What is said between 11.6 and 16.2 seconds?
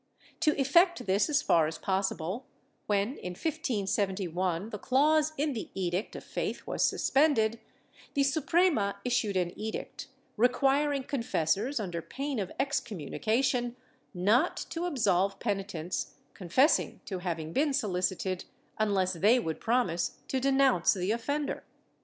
under pain of excommunication, not to absolve peni tents